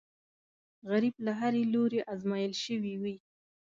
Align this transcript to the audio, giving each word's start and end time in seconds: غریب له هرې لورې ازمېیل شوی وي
غریب 0.89 1.15
له 1.25 1.31
هرې 1.39 1.63
لورې 1.73 2.01
ازمېیل 2.13 2.53
شوی 2.63 2.93
وي 3.01 3.15